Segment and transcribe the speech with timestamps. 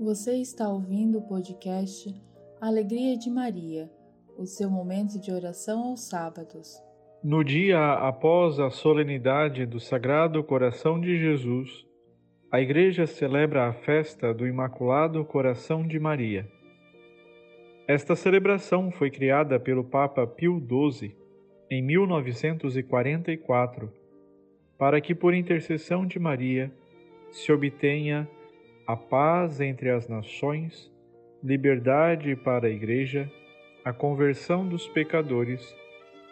[0.00, 2.14] Você está ouvindo o podcast
[2.60, 3.90] Alegria de Maria,
[4.38, 6.80] o seu momento de oração aos sábados.
[7.20, 11.84] No dia após a solenidade do Sagrado Coração de Jesus,
[12.48, 16.48] a Igreja celebra a festa do Imaculado Coração de Maria.
[17.88, 21.12] Esta celebração foi criada pelo Papa Pio XII
[21.68, 23.92] em 1944,
[24.78, 26.72] para que, por intercessão de Maria,
[27.32, 28.28] se obtenha
[28.88, 30.90] a paz entre as nações,
[31.44, 33.30] liberdade para a Igreja,
[33.84, 35.76] a conversão dos pecadores,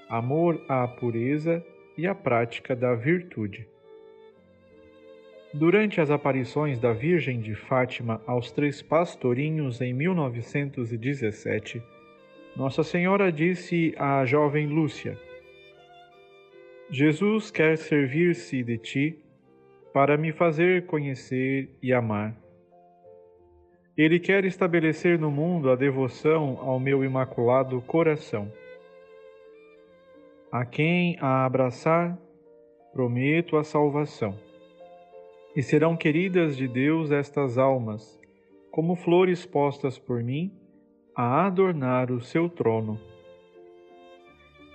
[0.08, 1.62] amor à pureza
[1.98, 3.68] e a prática da virtude.
[5.52, 11.82] Durante as aparições da Virgem de Fátima aos três pastorinhos em 1917,
[12.56, 15.18] Nossa Senhora disse à jovem Lúcia:
[16.88, 19.18] Jesus quer servir-se de ti
[19.92, 22.45] para me fazer conhecer e amar.
[23.96, 28.52] Ele quer estabelecer no mundo a devoção ao meu imaculado coração.
[30.52, 32.18] A quem a abraçar,
[32.92, 34.38] prometo a salvação
[35.56, 38.20] e serão queridas de Deus estas almas,
[38.70, 40.52] como flores postas por mim
[41.14, 43.00] a adornar o seu trono.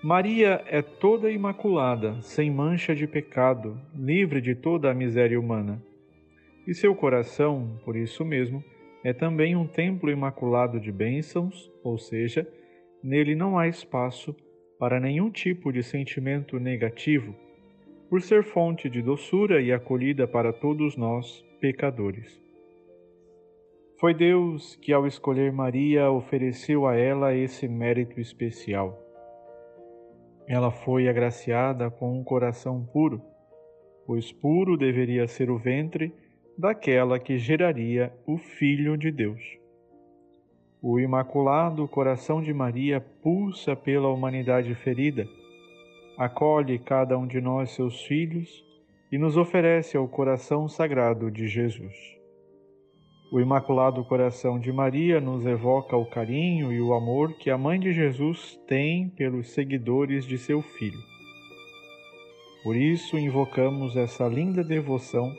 [0.03, 5.80] Maria é toda imaculada, sem mancha de pecado, livre de toda a miséria humana.
[6.66, 8.64] E seu coração, por isso mesmo,
[9.04, 12.48] é também um templo imaculado de bênçãos, ou seja,
[13.04, 14.36] nele não há espaço
[14.80, 17.36] para nenhum tipo de sentimento negativo
[18.12, 22.42] por ser fonte de doçura e acolhida para todos nós, pecadores.
[23.98, 29.02] Foi Deus que, ao escolher Maria, ofereceu a ela esse mérito especial.
[30.46, 33.22] Ela foi agraciada com um coração puro,
[34.06, 36.14] pois puro deveria ser o ventre
[36.58, 39.42] daquela que geraria o Filho de Deus.
[40.82, 45.28] O imaculado coração de Maria pulsa pela humanidade ferida
[46.18, 48.64] acolhe cada um de nós, seus filhos,
[49.12, 51.96] e nos oferece ao coração sagrado de Jesus.
[53.34, 57.80] O Imaculado Coração de Maria nos evoca o carinho e o amor que a Mãe
[57.80, 61.00] de Jesus tem pelos seguidores de seu Filho.
[62.64, 65.34] Por isso, invocamos essa linda devoção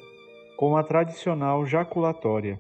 [0.63, 2.57] com a tradicional jaculatória.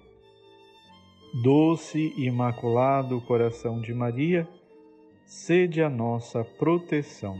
[1.40, 4.44] Doce e Imaculado Coração de Maria,
[5.24, 7.38] sede a nossa proteção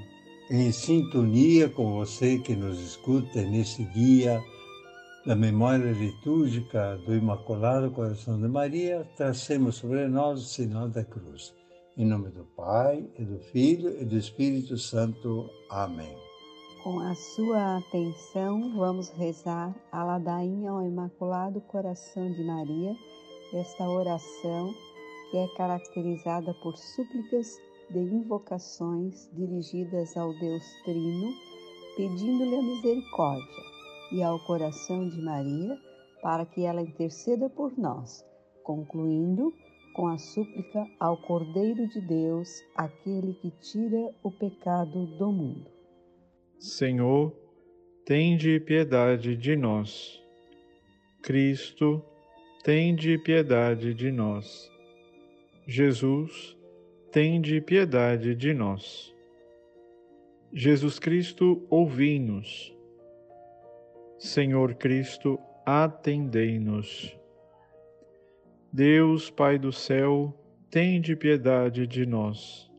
[0.48, 4.40] em sintonia com você que nos escuta nesse dia
[5.26, 11.52] da memória litúrgica do Imaculado Coração de Maria, tracemos sobre nós o sinal da cruz.
[11.98, 15.50] Em nome do Pai, e do Filho e do Espírito Santo.
[15.68, 16.22] Amém.
[16.82, 22.97] Com a sua atenção, vamos rezar a ladainha ao Imaculado Coração de Maria,
[23.54, 24.75] esta oração
[25.31, 27.56] que é caracterizada por súplicas
[27.88, 31.32] de invocações dirigidas ao Deus Trino,
[31.97, 33.62] pedindo-lhe a misericórdia,
[34.10, 35.78] e ao coração de Maria,
[36.21, 38.25] para que ela interceda por nós,
[38.65, 39.54] concluindo
[39.94, 45.81] com a súplica ao Cordeiro de Deus, aquele que tira o pecado do mundo.
[46.62, 47.36] Senhor,
[48.04, 50.22] tende piedade de nós.
[51.20, 52.00] Cristo,
[52.62, 54.70] tende piedade de nós.
[55.66, 56.56] Jesus,
[57.10, 59.12] tende piedade de nós.
[60.52, 62.72] Jesus Cristo, ouvi-nos.
[64.16, 67.12] Senhor Cristo, atendei-nos.
[68.72, 70.32] Deus, Pai do céu,
[70.70, 72.70] tende piedade de nós.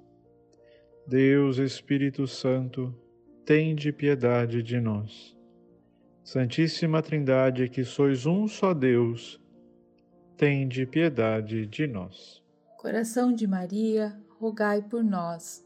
[1.06, 3.03] Deus Espírito Santo,
[3.46, 5.36] tende piedade de nós.
[6.24, 9.42] Santíssima Trindade, que sois um só Deus,
[10.38, 12.42] tende piedade de nós.
[12.78, 15.66] Coração de Maria, rogai por nós.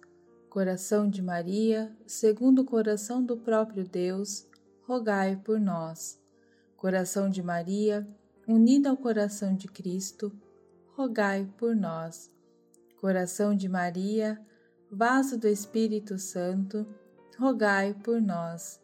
[0.50, 4.48] Coração de Maria, segundo o coração do próprio Deus,
[4.88, 6.20] rogai por nós.
[6.76, 8.08] Coração de Maria,
[8.48, 10.32] unido ao coração de Cristo,
[10.96, 12.32] rogai por nós.
[13.00, 14.40] Coração de Maria,
[14.92, 16.88] vaso do Espírito Santo,
[17.40, 18.82] rogai por nós.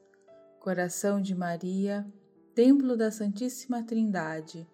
[0.59, 2.05] Coração de Maria,
[2.53, 4.67] templo da Santíssima Trindade,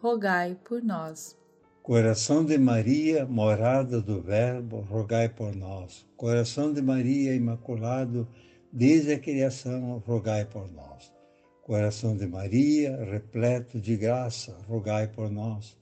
[0.00, 1.36] rogai por nós.
[1.82, 6.06] Coração de Maria, morada do Verbo, rogai por nós.
[6.16, 8.28] Coração de Maria, imaculado,
[8.72, 11.12] desde a criação, rogai por nós.
[11.60, 15.76] Coração de Maria, repleto de graça, rogai por nós.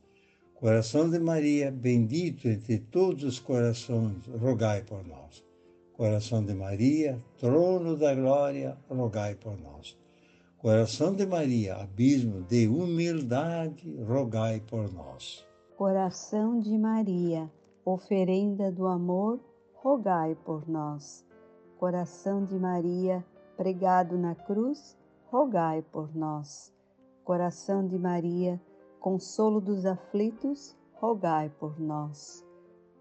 [0.55, 5.52] Coração de Maria, bendito entre todos os corações, rogai por nós.
[5.97, 9.97] Coração de Maria, trono da glória, rogai por nós.
[10.57, 15.47] Coração de Maria, abismo de humildade, rogai por nós.
[15.77, 17.51] Coração de Maria,
[17.85, 19.39] oferenda do amor,
[19.75, 21.27] rogai por nós.
[21.79, 23.25] Coração de Maria,
[23.57, 24.97] pregado na cruz,
[25.27, 26.73] rogai por nós.
[27.23, 28.61] Coração de Maria,
[28.99, 32.47] consolo dos aflitos, rogai por nós.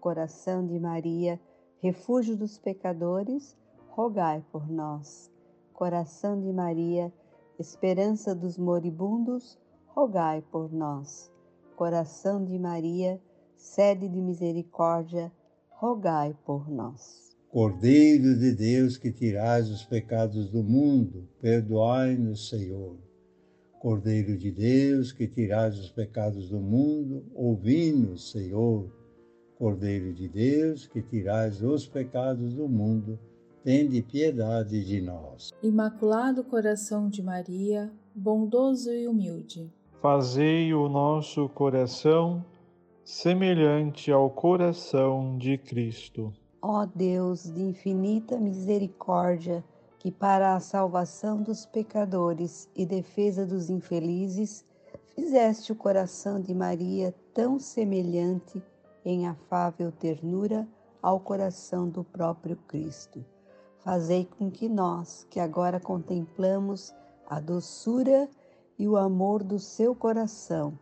[0.00, 1.40] Coração de Maria,
[1.82, 3.56] refúgio dos pecadores,
[3.88, 5.28] rogai por nós.
[5.72, 7.12] Coração de Maria,
[7.58, 9.58] esperança dos moribundos,
[9.88, 11.28] rogai por nós.
[11.74, 13.20] Coração de Maria,
[13.56, 15.32] sede de misericórdia,
[15.70, 17.36] rogai por nós.
[17.48, 22.96] Cordeiro de Deus que tirais os pecados do mundo, perdoai-nos, Senhor.
[23.80, 29.01] Cordeiro de Deus que tirais os pecados do mundo, ouvi-nos, Senhor.
[29.62, 33.16] Cordeiro de Deus que tirais os pecados do mundo,
[33.62, 35.52] tende piedade de nós.
[35.62, 42.44] Imaculado Coração de Maria, bondoso e humilde, fazei o nosso coração
[43.04, 46.32] semelhante ao coração de Cristo.
[46.60, 49.62] Ó Deus de infinita misericórdia,
[50.00, 54.64] que para a salvação dos pecadores e defesa dos infelizes,
[55.14, 58.60] fizeste o coração de Maria tão semelhante
[59.04, 60.68] em afável ternura
[61.02, 63.24] ao coração do próprio Cristo
[63.82, 66.94] fazei com que nós, que agora contemplamos
[67.28, 68.28] a doçura
[68.78, 70.78] e o amor do seu coração,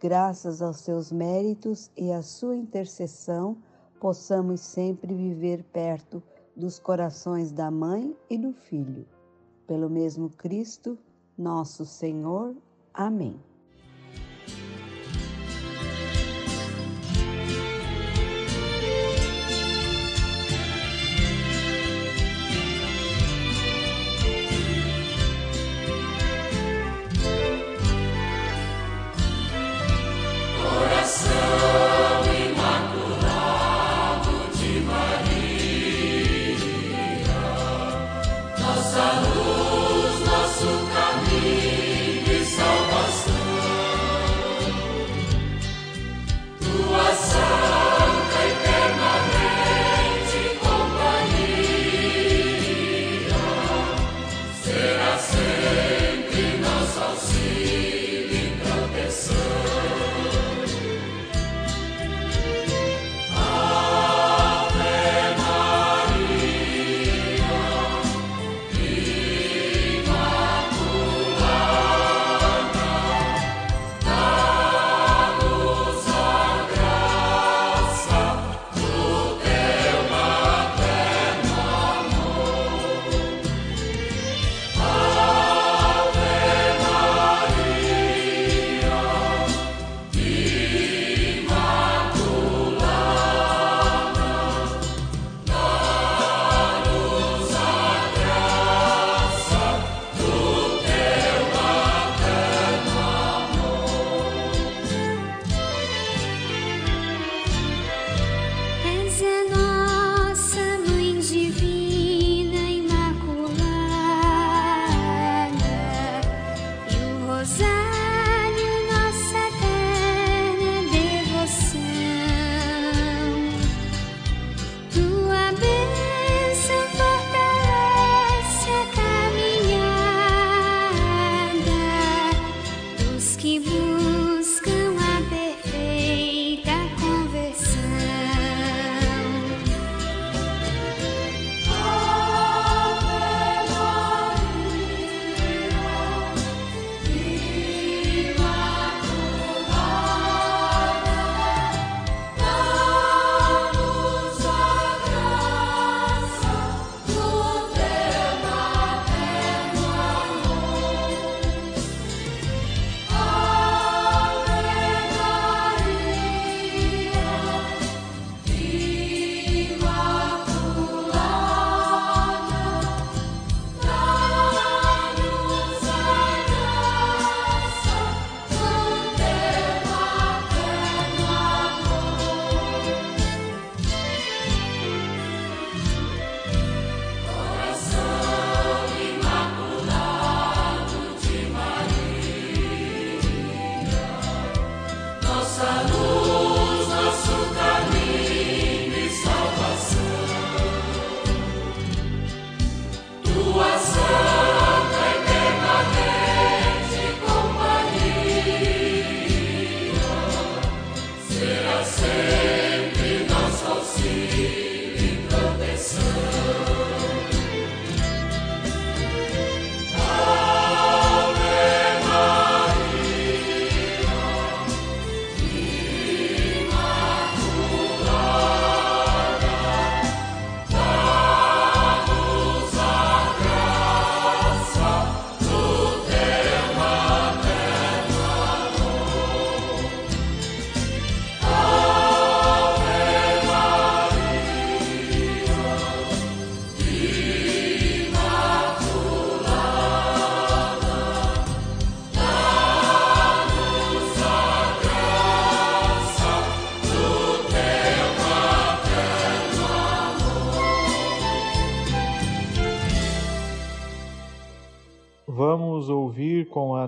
[0.00, 3.56] graças aos seus méritos e à sua intercessão,
[4.00, 6.22] possamos sempre viver perto
[6.56, 9.06] dos corações da mãe e do filho.
[9.66, 10.98] Pelo mesmo Cristo,
[11.36, 12.54] nosso Senhor.
[12.92, 13.53] Amém.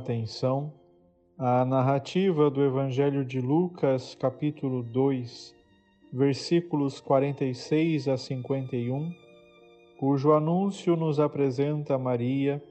[0.07, 0.73] Atenção
[1.37, 5.53] a narrativa do Evangelho de Lucas, capítulo 2,
[6.13, 9.13] versículos 46 a 51,
[9.99, 12.63] cujo anúncio nos apresenta Maria,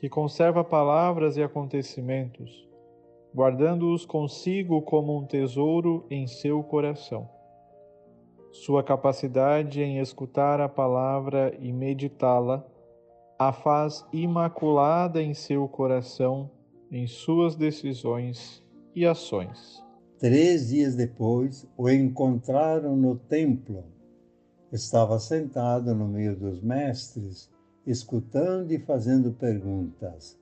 [0.00, 2.68] que conserva palavras e acontecimentos,
[3.32, 7.30] guardando-os consigo como um tesouro em seu coração.
[8.50, 12.66] Sua capacidade em escutar a palavra e meditá-la
[13.38, 16.50] a faz imaculada em seu coração,
[16.90, 18.62] em suas decisões
[18.94, 19.82] e ações.
[20.18, 23.84] Três dias depois, o encontraram no templo.
[24.72, 27.48] Estava sentado no meio dos mestres,
[27.86, 30.38] escutando e fazendo perguntas.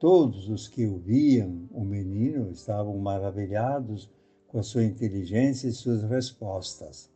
[0.00, 4.10] Todos os que o viam, o menino, estavam maravilhados
[4.48, 7.10] com a sua inteligência e suas respostas.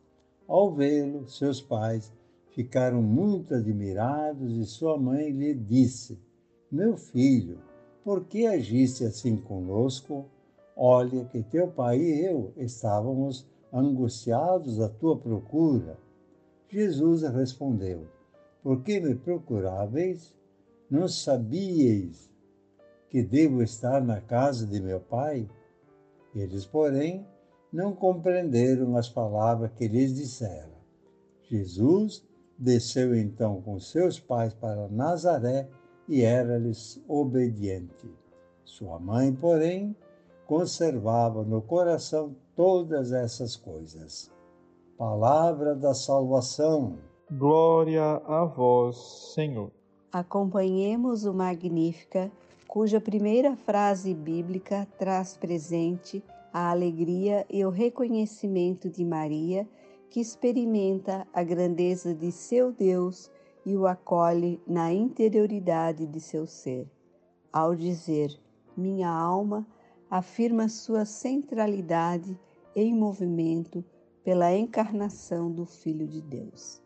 [0.47, 2.11] Ao vê-lo, seus pais
[2.51, 6.19] ficaram muito admirados e sua mãe lhe disse:
[6.71, 7.59] Meu filho,
[8.03, 10.25] por que agiste assim conosco?
[10.75, 15.97] Olha que teu pai e eu estávamos angustiados à tua procura.
[16.67, 18.07] Jesus respondeu:
[18.61, 20.33] Por que me procuráveis?
[20.89, 22.29] Não sabíeis
[23.09, 25.49] que devo estar na casa de meu pai?
[26.35, 27.25] Eles, porém,
[27.71, 30.73] não compreenderam as palavras que lhes dissera.
[31.43, 32.23] Jesus
[32.57, 35.67] Desceu então com seus pais para Nazaré
[36.07, 38.09] e era-lhes obediente.
[38.63, 39.95] Sua mãe, porém,
[40.45, 44.31] conservava no coração todas essas coisas.
[44.97, 46.97] Palavra da salvação.
[47.31, 49.71] Glória a vós, Senhor.
[50.11, 52.31] Acompanhemos o Magnífica,
[52.67, 59.67] cuja primeira frase bíblica traz presente a alegria e o reconhecimento de Maria
[60.11, 63.31] que experimenta a grandeza de seu Deus
[63.65, 66.89] e o acolhe na interioridade de seu ser.
[67.51, 68.37] Ao dizer
[68.75, 69.65] minha alma,
[70.09, 72.39] afirma sua centralidade
[72.75, 73.83] em movimento
[74.23, 76.81] pela encarnação do Filho de Deus.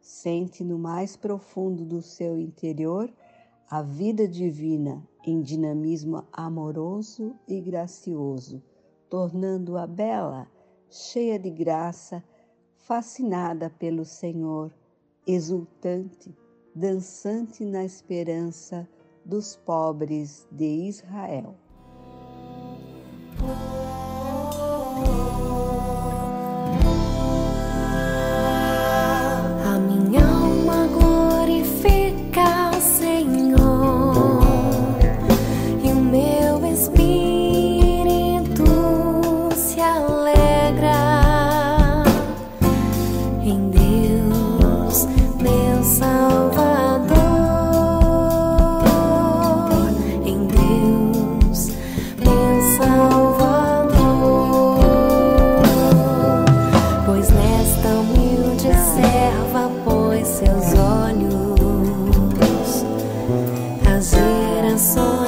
[0.00, 3.12] Sente no mais profundo do seu interior
[3.70, 8.62] a vida divina em dinamismo amoroso e gracioso,
[9.08, 10.46] tornando-a bela,
[10.90, 12.22] cheia de graça
[12.76, 14.74] fascinada pelo Senhor,
[15.26, 16.34] exultante,
[16.74, 18.88] dançante na esperança
[19.24, 21.56] dos pobres de Israel.
[59.42, 61.62] observa, pois seus olhos,
[63.84, 65.21] as gerações.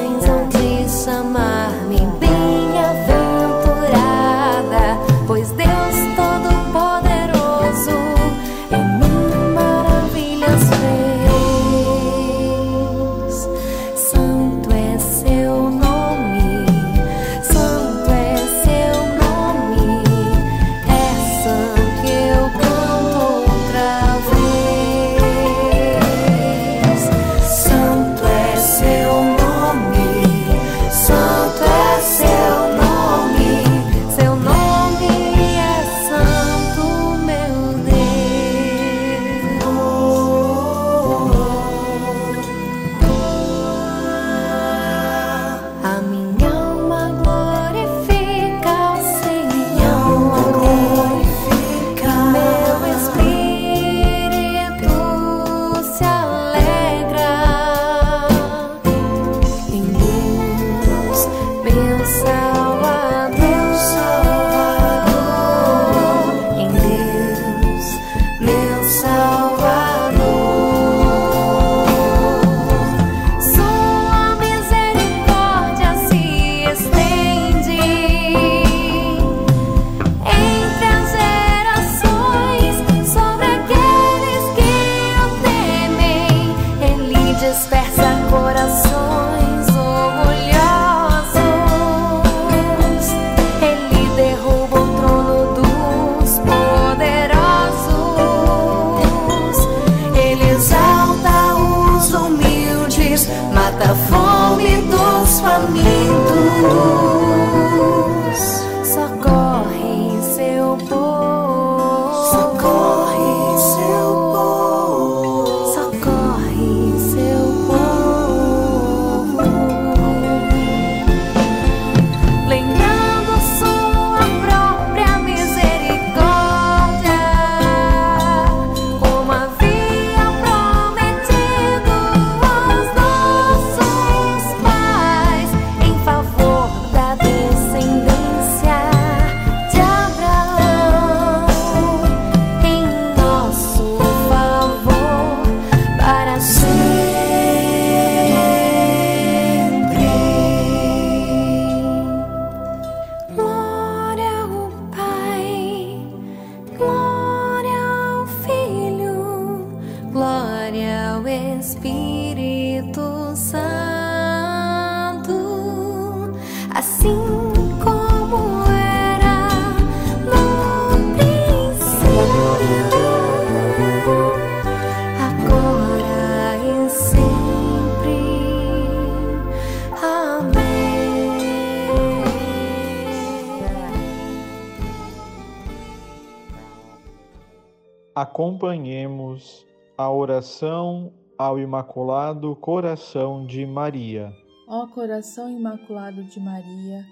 [188.25, 189.67] Acompanhemos
[189.99, 194.35] a oração ao Imaculado Coração de Maria.
[194.67, 197.05] Ó coração imaculado de Maria,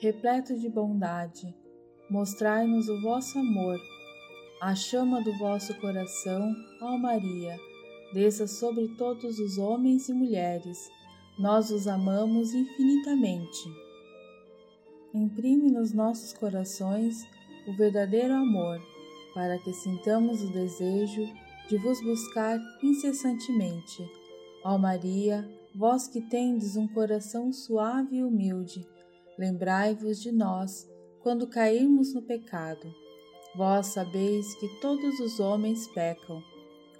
[0.00, 1.54] repleto de bondade,
[2.08, 3.78] mostrai-nos o vosso amor.
[4.62, 7.54] A chama do vosso coração, ó Maria,
[8.14, 10.90] desça sobre todos os homens e mulheres.
[11.38, 13.68] Nós os amamos infinitamente.
[15.12, 17.28] Imprime nos nossos corações
[17.68, 18.80] o verdadeiro amor
[19.36, 21.30] para que sintamos o desejo
[21.68, 24.02] de vos buscar incessantemente.
[24.64, 28.88] Ó Maria, vós que tendes um coração suave e humilde,
[29.38, 32.90] lembrai-vos de nós quando cairmos no pecado.
[33.54, 36.42] Vós sabeis que todos os homens pecam.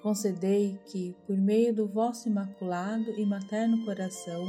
[0.02, 4.44] Concedei que, por meio do vosso imaculado e materno coração,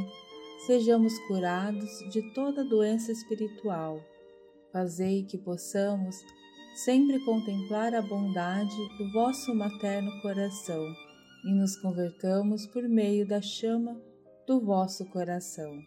[0.65, 4.03] sejamos curados de toda doença espiritual.
[4.73, 6.17] Fazei que possamos
[6.77, 10.85] sempre contemplar a bondade do vosso materno coração
[11.43, 13.99] e nos convertamos por meio da chama
[14.45, 15.81] do vosso coração.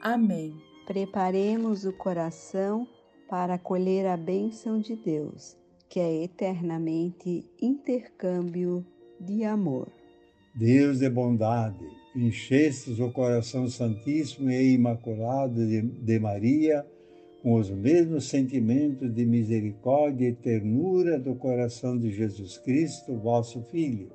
[0.00, 0.54] Amém.
[0.86, 2.86] Preparemos o coração
[3.28, 5.56] para acolher a bênção de Deus,
[5.88, 8.86] que é eternamente intercâmbio
[9.18, 9.88] de amor.
[10.54, 16.86] Deus de bondade, enchestes o coração santíssimo e imaculado de, de Maria
[17.42, 24.12] com os mesmos sentimentos de misericórdia e ternura do coração de Jesus Cristo, vosso Filho.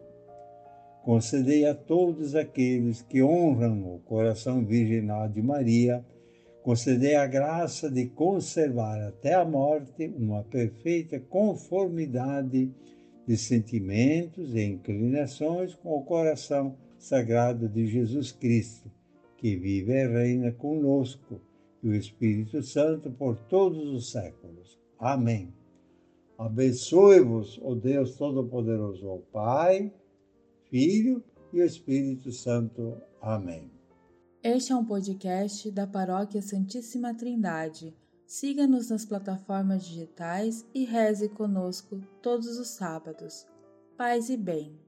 [1.04, 6.06] Concedei a todos aqueles que honram o coração virginal de Maria,
[6.64, 12.72] concedei a graça de conservar até a morte uma perfeita conformidade
[13.28, 18.90] de sentimentos e inclinações com o coração sagrado de Jesus Cristo,
[19.38, 21.42] que vive e reina conosco
[21.82, 24.80] e o Espírito Santo por todos os séculos.
[25.00, 25.54] Amém.
[26.38, 29.92] Abençoe-vos, o Deus Todo-Poderoso, o Pai,
[30.70, 32.98] Filho e o Espírito Santo.
[33.22, 33.72] Amém.
[34.44, 37.96] Este é um podcast da Paróquia Santíssima Trindade.
[38.26, 43.48] Siga-nos nas plataformas digitais e reze conosco todos os sábados.
[43.98, 44.87] Paz e bem.